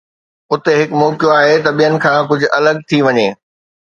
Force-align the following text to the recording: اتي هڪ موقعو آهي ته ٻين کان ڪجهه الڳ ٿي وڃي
اتي 0.51 0.73
هڪ 0.79 0.89
موقعو 1.01 1.33
آهي 1.41 1.57
ته 1.65 1.69
ٻين 1.79 1.93
کان 2.03 2.17
ڪجهه 2.29 2.49
الڳ 2.57 2.75
ٿي 2.87 2.97
وڃي 3.05 3.27